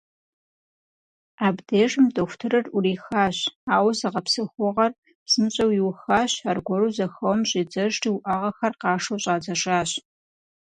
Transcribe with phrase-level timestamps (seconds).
[1.45, 3.37] Абдежым дохутырыр Ӏурихащ,
[3.75, 4.91] ауэ зыгъэпсэхугъуэр
[5.25, 9.91] псынщӀэу иухащ, аргуэру зэхэуэм щӀидзэжри уӀэгъэхэр къашэу щӀадзэжащ.